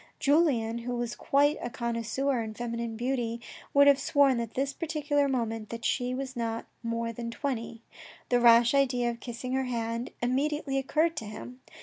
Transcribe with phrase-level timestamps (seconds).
[0.19, 3.39] Julien, who was quite a connoisseur in feminine beauty,
[3.71, 7.83] would have sworn at this particular moment that she was not more than twenty.
[8.29, 11.61] The rash idea of kissing her hand immediately occurred to him.